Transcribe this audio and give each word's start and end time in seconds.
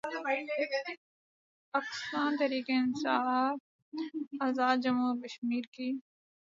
اکستان 1.73 2.29
تحریک 2.39 2.67
انصاف 2.79 3.57
آزادجموں 4.47 5.11
وکشمیر 5.15 5.65
کی 5.75 5.89